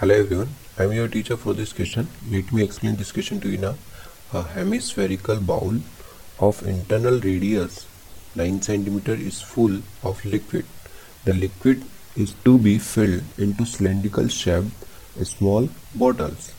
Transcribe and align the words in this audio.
Hello 0.00 0.14
everyone, 0.14 0.48
I 0.78 0.84
am 0.84 0.92
your 0.92 1.08
teacher 1.08 1.36
for 1.36 1.52
this 1.52 1.74
question. 1.74 2.08
Let 2.30 2.50
me 2.54 2.62
explain 2.62 2.96
this 2.96 3.12
question 3.12 3.38
to 3.40 3.50
you 3.50 3.58
now. 3.58 3.74
A 4.32 4.42
hemispherical 4.42 5.40
bowl 5.40 5.74
of 6.38 6.62
internal 6.66 7.20
radius 7.20 7.86
9 8.34 8.60
cm 8.60 9.08
is 9.20 9.42
full 9.42 9.82
of 10.02 10.24
liquid. 10.24 10.64
The 11.26 11.34
liquid 11.34 11.84
is 12.16 12.32
to 12.46 12.56
be 12.58 12.78
filled 12.78 13.24
into 13.36 13.66
cylindrical 13.66 14.28
shaped 14.28 14.70
small 15.24 15.68
bottles, 15.94 16.54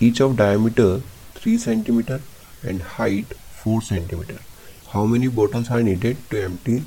each 0.00 0.20
of 0.20 0.36
diameter 0.36 1.00
3 1.36 1.58
cm 1.58 2.20
and 2.64 2.82
height 2.82 3.34
4 3.62 3.82
cm. 3.82 4.40
How 4.88 5.06
many 5.06 5.28
bottles 5.28 5.70
are 5.70 5.80
needed 5.80 6.28
to 6.30 6.42
empty 6.42 6.82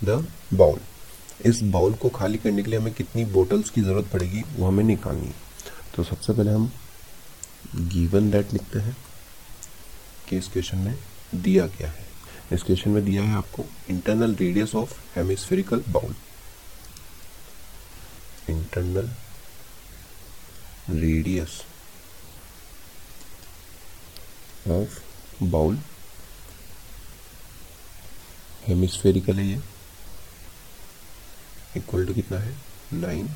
the 0.00 0.24
bowl? 0.50 0.78
इस 1.40 1.62
bowl 1.72 1.94
को 1.94 2.08
खाली 2.10 2.38
करने 2.38 2.62
के 2.62 2.70
लिए 2.70 2.78
हमें 2.78 2.92
कितनी 2.94 3.24
bottles 3.32 3.70
की 3.70 3.80
ज़रूरत 3.80 4.10
पड़ेगी, 4.12 4.42
वो 4.56 4.66
हमें 4.66 4.84
निकालनी 4.84 5.26
है। 5.26 5.34
तो 5.94 6.04
सबसे 6.04 6.32
पहले 6.32 6.50
हम 6.50 6.70
गिवन 7.76 8.30
दैट 8.30 8.52
लिखते 8.52 8.78
हैं 8.78 8.96
कि 10.28 10.36
इस 10.36 10.48
क्वेश्चन 10.48 10.78
में 10.78 10.94
दिया 11.34 11.66
क्या 11.68 11.88
है। 11.88 12.06
इस 12.52 12.62
क्वेश्चन 12.62 12.90
में 12.90 13.04
दिया 13.04 13.22
है 13.22 13.34
आपको 13.36 13.64
internal 13.90 14.34
radius 14.34 14.74
of 14.74 14.92
hemispherical 15.14 15.82
bowl 15.88 16.14
internal 18.50 19.10
radius 20.90 21.60
of 24.70 24.98
bowl 25.42 25.78
hemispherical 28.66 29.38
है 29.38 29.46
ये। 29.46 29.60
इक्वल 31.76 32.06
टू 32.06 32.14
कितना 32.14 32.38
है? 32.38 32.56
Nine 32.92 33.28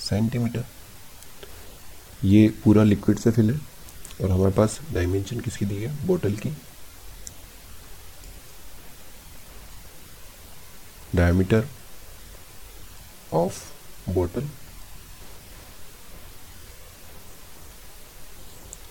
centimetre. 0.00 0.64
ये 2.24 2.48
पूरा 2.64 2.82
लिक्विड 2.82 3.18
से 3.18 3.30
फिल 3.30 3.50
है 3.50 3.60
और 4.22 4.30
हमारे 4.30 4.52
पास 4.52 4.80
डायमेंशन 4.92 5.40
किसकी 5.40 5.64
दी 5.64 5.82
है? 5.82 6.06
बोतल 6.06 6.36
की। 6.36 6.50
डायमीटर 11.14 11.68
ऑफ़ 13.32 13.62
बोतल 14.08 14.48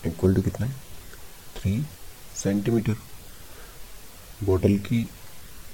इक्वल 0.06 0.36
टू 0.36 0.42
कितना 0.42 0.68
है? 0.68 0.73
थ्री 1.58 1.86
सेंटीमीटर 2.36 2.95
बोतल 4.44 4.78
की 4.78 5.09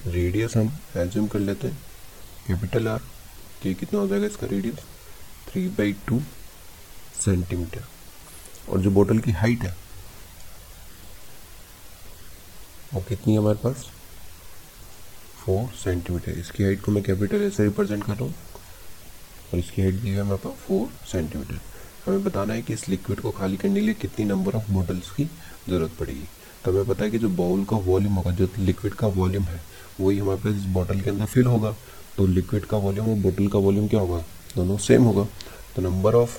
रेडियस 0.05 0.57
हम 0.57 0.79
एज्यूम 0.97 1.27
कर 1.27 1.39
लेते 1.39 1.67
हैं। 1.67 1.77
कैपिटल 2.47 2.87
आर 2.87 3.01
ये 3.65 3.73
कितना 3.73 3.99
हो 3.99 4.07
जाएगा 4.07 4.25
इसका 4.25 4.47
radius 4.47 4.79
three 5.47 5.67
by 5.69 5.93
two 6.07 6.19
centimetre 7.15 7.83
और 8.69 8.79
जो 8.81 8.91
बोतल 8.91 9.19
की 9.19 9.31
हाइट 9.33 9.63
है, 9.63 9.75
वो 12.93 13.01
कितनी 13.09 13.33
है 13.33 13.39
हमारे 13.39 13.57
पास? 13.63 13.85
फोर 15.37 15.69
सेंटीमीटर 15.75 16.39
इसकी 16.39 16.63
हाइट 16.63 16.81
को 16.81 16.91
मैं 16.91 17.03
कैपिटल 17.03 17.43
ऐसे 17.43 17.63
रिप्रेजेंट 17.63 18.03
कर 18.03 18.13
रहा 18.13 18.23
हूँ। 18.23 18.33
और 19.53 19.59
इसकी 19.59 19.81
हाइट 19.81 19.95
दी 19.95 20.09
है 20.09 20.21
हमारे 20.21 20.37
पास 20.43 20.53
फोर 20.67 20.87
सेंटीमीटर 21.11 21.59
हमें 22.05 22.23
बताना 22.23 22.53
है 22.53 22.61
कि 22.61 22.73
इस 22.73 22.87
लिक्विड 22.89 23.19
को 23.19 23.31
खाली 23.31 23.57
करने 23.57 23.79
के 23.79 23.85
लिए 23.85 23.93
कितनी 23.93 24.25
नंबर 24.25 24.55
ऑफ़ 24.55 24.71
बोटल्स 24.71 25.09
की 25.11 25.25
ज़रूरत 25.69 25.91
पड़ेगी। 25.99 26.27
तो 26.65 26.71
हमें 26.71 26.85
पता 26.85 27.03
है 27.03 27.11
कि 27.11 27.17
जो 27.17 27.29
बाउल 27.29 27.63
का 27.65 27.77
वॉल्यूम 27.77 28.13
होगा, 28.13 28.31
जो 28.31 28.49
लिक्विड 28.59 28.93
का 28.93 29.07
वॉल्यूम 29.07 29.43
है, 29.43 29.61
वही 29.99 30.17
हमारे 30.17 30.39
पास 30.41 30.55
इस 30.55 30.65
बॉटल 30.73 31.01
के 31.01 31.09
अंदर 31.09 31.25
फिल 31.25 31.45
होगा। 31.45 31.75
तो 32.17 32.25
लिक्विड 32.27 32.65
का 32.65 32.77
वॉल्यूम 32.77 33.09
और 33.09 33.15
बोतल 33.15 33.47
का 33.47 33.59
वॉल्यूम 33.59 33.87
क्या 33.87 33.99
होगा? 33.99 34.23
दोनों 34.55 34.77
सेम 34.77 35.03
होगा। 35.03 35.27
तो 35.75 35.81
नंबर 35.81 36.15
ऑफ़ 36.15 36.37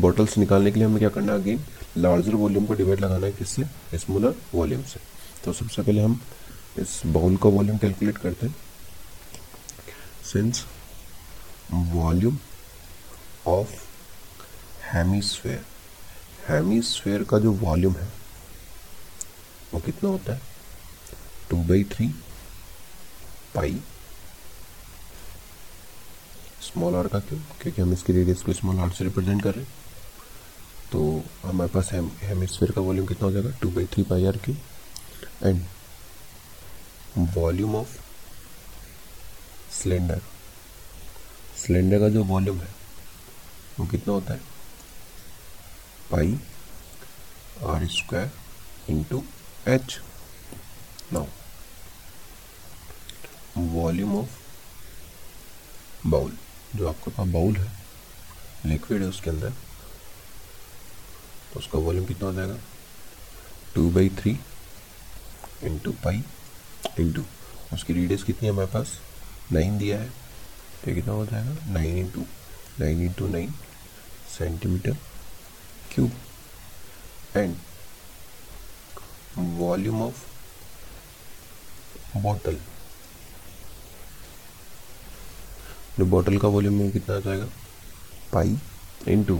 बॉटल्स 0.00 0.36
निकालने 0.38 0.70
के 0.70 0.78
लिए 0.78 0.86
हमें 0.88 0.98
क्या 0.98 1.08
करना 1.08 1.32
है 1.32 1.40
अगेन 1.40 1.64
लार्जर 1.98 2.34
वॉल्यूम 2.34 2.66
को 2.66 2.74
डिवाइड 2.74 3.00
लगाना 3.00 3.26
है 3.26 3.32
किससे? 3.32 3.64
स्मॉलर 3.94 4.34
वॉल्यूम 4.54 4.82
से। 4.82 5.00
तो 5.44 5.52
सबसे 5.52 5.82
पहले 5.82 6.02
हम 6.02 6.20
इस 6.78 7.00
बाउल 7.06 7.36
का 7.36 7.48
वॉल्यूम 7.48 7.78
कैलकुलेट 7.78 8.18
करते 8.18 8.46
हैं। 8.46 8.54
Since 10.24 10.64
volume 11.72 12.38
of 13.46 13.70
hemisphere 14.92 15.64
hemisphere 16.48 17.22
का 17.24 17.38
जो 17.38 17.52
वॉल्यूम 17.54 17.94
है, 17.94 18.08
वो 19.74 19.80
कितना 19.80 20.10
होता 20.10 20.32
है? 20.32 20.40
Two 21.50 21.56
by 21.58 21.84
three 21.84 22.06
pi 23.54 23.80
small 26.66 26.94
r 26.96 27.06
का, 27.08 27.18
क्यों? 27.20 27.38
क्योंकि 27.62 27.82
हम 27.82 27.92
इसकी 27.92 28.12
रेडियस 28.12 28.42
को 28.42 28.52
स्मॉल 28.52 28.78
आर 28.80 28.90
से 28.90 29.04
रिप्रेजेंट 29.04 29.42
कर 29.42 29.54
रहे 29.54 29.64
हैं। 29.64 29.72
तो 30.92 31.22
हमारे 31.42 31.70
पास 31.70 31.88
हेम 31.92 32.10
हेमिस्फेयर 32.22 32.72
का 32.72 32.80
वॉल्यूम 32.80 33.06
कितना 33.06 33.26
हो 33.26 33.32
जाएगा? 33.32 33.50
Two 33.62 33.70
by 33.70 33.86
three 33.92 34.02
pi 34.02 34.24
r 34.26 34.36
cube 34.44 34.54
and 35.44 35.64
volume 37.36 37.74
of 37.76 37.96
cylinder 39.72 40.20
cylinder 41.56 41.98
का 42.00 42.08
जो 42.08 42.24
वॉल्यूम 42.24 42.58
है, 42.60 42.68
वो 43.78 43.86
कितना 43.86 44.14
होता 44.14 44.34
है? 44.34 44.40
Pi 46.10 46.38
r 47.66 47.86
square 47.90 48.30
into 48.90 49.22
h 49.68 49.98
now 51.12 51.26
volume 53.74 54.16
of 54.18 54.30
bowl 56.06 56.32
जो 56.76 56.88
आपके 56.88 57.10
पास 57.10 57.28
बाउल 57.28 57.56
है 57.56 57.70
लिक्विड 58.66 59.02
है 59.02 59.08
उसके 59.08 59.30
अंदर 59.30 59.50
तो 61.52 61.58
उसका 61.60 61.78
वॉल्यूम 61.78 62.06
कितना 62.06 62.26
हो 62.28 62.32
जाएगा? 62.34 62.58
Two 63.74 63.90
by 63.90 64.08
three 64.18 64.38
into 65.64 65.92
pi 66.04 66.22
into 67.00 67.24
उसकी 67.72 67.92
रेडियस 67.92 68.22
कितनी 68.22 68.48
है 68.48 68.52
हमारे 68.52 68.68
पास? 68.72 68.92
नाइन 69.52 69.78
दिया 69.78 69.98
है 69.98 70.08
तो 70.84 70.94
कितना 70.94 71.12
हो 71.12 71.26
जाएगा? 71.26 71.72
Nine 71.72 71.98
into 71.98 72.24
nine 72.80 73.02
into 73.06 73.28
nine 73.28 73.54
centimetre 74.38 74.96
cube 75.94 76.12
and 77.36 77.56
volume 79.58 80.02
of 80.02 80.24
bottle 82.16 82.58
जो 85.98 86.04
बॉटल 86.06 86.38
का 86.38 86.48
वॉल्यूम 86.48 86.74
में 86.74 86.90
कितना 86.92 87.16
आ 87.16 87.20
जाएगा? 87.20 87.46
पाई। 88.32 88.56
इंटू 89.08 89.36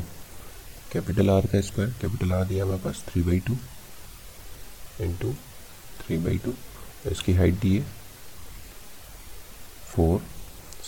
कैपिटल 0.93 1.31
आर 1.31 1.47
का 1.47 1.61
स्क्वायर 1.61 1.91
कैपिटल 2.01 2.33
आर 2.33 2.45
दिया 2.45 2.65
हमारे 2.65 2.81
पास 2.81 3.05
three 3.09 3.23
by 3.23 3.39
two 3.39 3.57
into 5.01 5.33
three 6.01 6.19
by 6.19 6.39
two 6.39 6.55
इसकी 7.11 7.33
हाइट 7.35 7.55
दी 7.55 7.77
है 7.79 7.85
फोर 9.87 10.23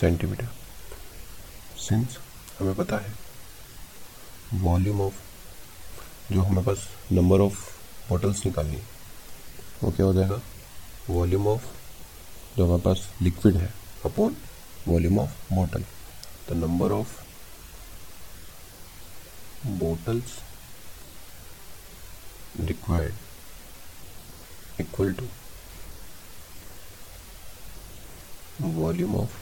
सेंटीमीटर 0.00 0.48
सिंस 1.78 2.18
हमें 2.58 2.74
पता 2.74 2.96
है 2.96 3.14
वॉल्यूम 4.54 5.00
ऑफ़ 5.00 5.14
जो 6.32 6.42
हमारे 6.42 6.66
पास 6.66 6.88
नंबर 7.12 7.40
ऑफ़ 7.40 7.60
बॉटल्स 8.10 8.44
निकालनी 8.46 8.76
है 8.76 8.86
वो 9.82 9.90
क्या 9.90 10.06
हो 10.06 10.12
जाएगा? 10.14 10.40
वॉल्यूम 11.10 11.46
ऑफ़ 11.46 11.64
जो 12.56 12.66
हमारे 12.66 12.82
पास 12.82 13.08
लिक्विड 13.22 13.56
है 13.56 13.72
upon 14.04 14.36
volume 14.88 15.18
of 15.20 15.32
bottle 15.50 15.84
the 16.48 16.54
number 16.56 16.90
of 16.92 17.16
bottles 19.80 20.36
required 22.70 23.14
equal 24.78 25.12
to 25.14 25.28
volume 28.60 29.14
of 29.16 29.34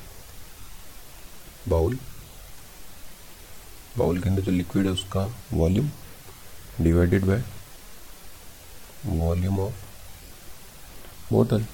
bowl 1.68 1.96
bowl 3.98 4.18
के 4.20 4.28
अंदर 4.28 4.42
जो 4.42 4.52
लिक्विड 4.52 4.86
है 4.86 4.92
उसका 4.92 5.24
volume 5.52 5.90
divided 6.80 7.24
by 7.24 7.42
volume 9.06 9.60
of 9.60 9.74
बोतल 11.32 11.64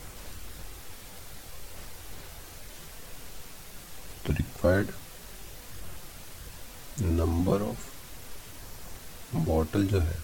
तो 4.26 4.32
रिक्वायर्ड 4.32 4.88
नंबर 7.02 7.62
ऑफ़ 7.62 7.88
बॉटल 9.36 9.86
जो 9.86 10.00
है 10.00 10.16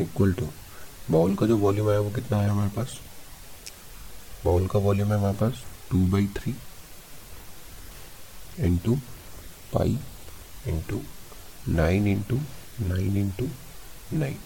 इक्वल 0.00 0.32
टू 0.32 0.48
बाउल 1.10 1.34
का 1.36 1.46
जो 1.46 1.56
वॉल्यूम 1.56 1.90
है 1.90 1.98
वो 1.98 2.10
कितना 2.10 2.38
है 2.38 2.48
हमारे 2.48 2.70
पास? 2.70 2.98
बाउल 4.44 4.66
का 4.66 4.78
वॉल्यूम 4.78 5.12
है 5.12 5.18
हमारे 5.18 5.36
पास 5.36 5.62
two 5.90 5.98
by 6.06 6.26
three 6.26 6.54
into 8.58 8.96
pi 9.74 9.98
into 10.66 11.02
nine 11.68 12.06
into 12.06 12.36
nine 12.80 13.16
into 13.16 13.48
nine 14.12 14.38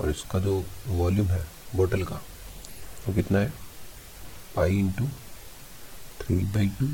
और 0.00 0.10
इसका 0.10 0.38
जो 0.38 0.64
वॉल्यूम 0.86 1.28
है 1.28 1.46
बोतल 1.76 2.02
का, 2.04 2.16
वो 3.08 3.14
कितना 3.14 3.38
है? 3.38 3.52
Pi 4.56 4.78
into 4.78 5.08
three 6.28 6.36
by 6.54 6.66
two 6.78 6.86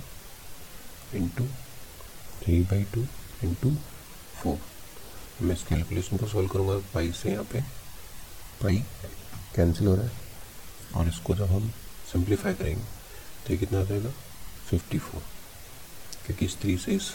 into 1.19 1.45
three 2.43 2.59
by 2.63 2.83
two 2.95 3.01
into 3.45 3.71
four 4.43 4.59
मैं 5.43 5.55
इस 5.55 5.63
कैलकुलेशन 5.69 6.17
को 6.17 6.27
सॉल्व 6.29 6.49
करूँगा 6.49 6.77
पाई 6.95 7.11
से 7.13 7.31
यहाँ 7.31 7.45
पे। 7.53 7.61
पाई 8.63 8.77
कैंसिल 9.55 9.87
हो 9.87 9.95
रहा 9.95 10.05
है 10.05 10.13
और 10.97 11.09
इसको 11.09 11.35
जब 11.35 11.51
हम 11.51 11.69
सिंप्लीफाई 12.13 12.55
करेंगे 12.55 12.83
तो 13.47 13.53
ये 13.53 13.59
कितना 13.59 13.83
जाएगा? 13.85 14.11
फिफ्टी 14.69 14.99
फोर 14.99 15.23
क्योंकि 16.27 16.45
इस 16.47 16.57
थ्री 16.61 16.77
से 16.79 16.95
इस 16.95 17.11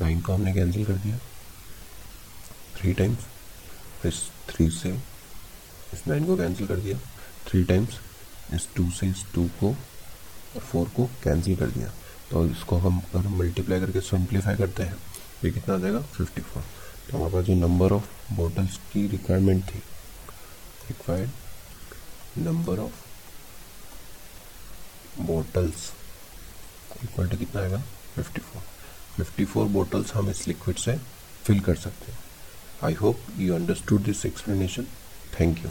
नाइन 0.00 0.20
को 0.20 0.32
हमने 0.32 0.52
कैंसिल 0.54 0.84
कर 0.86 0.96
दिया। 1.04 1.18
थ्री 2.76 2.92
टाइम्स 2.94 4.06
इस 4.06 4.22
थ्री 4.48 4.70
से 4.70 4.90
इस 5.92 6.06
नाइन 6.08 6.26
को 6.26 6.36
कैंसिल 6.36 6.66
कर 6.66 6.76
दिया। 6.78 6.98
थ्री 7.48 7.64
टाइम्स 7.64 8.00
इस 8.54 8.68
टू 8.76 8.90
से 8.90 9.06
इस 9.06 9.24
टू 9.34 9.46
को 9.60 9.74
और 10.58 10.64
फोर 10.64 10.88
को 10.96 11.04
कैंसिल 11.24 11.56
कर 11.56 11.66
दिया। 11.70 11.90
तो 12.30 12.44
इसको 12.46 12.76
हम 12.78 12.98
अगर 13.14 13.28
मल्टीप्लाई 13.30 13.80
करके 13.80 14.00
सिंप्लीफाई 14.00 14.56
करते 14.56 14.82
हैं, 14.82 14.96
ये 15.44 15.50
कितना 15.50 15.74
आ 15.74 15.78
जाएगा? 15.78 16.00
फिफ्टी 16.00 16.40
फोर 16.42 16.62
तो 17.10 17.16
हमारे 17.16 17.32
पास 17.32 17.44
जो 17.44 17.54
नंबर 17.56 17.92
ऑफ़ 17.92 18.34
बॉटल्स 18.34 18.76
की 18.92 19.06
रिक्वायरमेंट 19.08 19.64
थी 19.64 19.78
required 20.88 21.30
number 22.38 22.78
of 22.78 23.06
bottles 25.22 25.90
equal 27.04 27.28
to 27.28 27.36
कितना 27.36 27.60
आएगा? 27.62 27.82
Fifty 28.14 28.40
four 28.42 28.62
fifty 29.16 29.44
four 29.44 29.66
bottles 29.68 30.14
हम 30.14 30.30
इस 30.30 30.46
लिक्विड 30.48 30.76
से 30.76 30.96
फिल 31.44 31.60
कर 31.60 31.76
सकते 31.76 32.12
हैं। 32.12 32.18
I 32.84 32.94
hope 32.94 33.20
you 33.36 33.54
understood 33.54 34.02
this 34.02 34.26
explanation 34.26 34.86
thank 35.40 35.64
you 35.64 35.70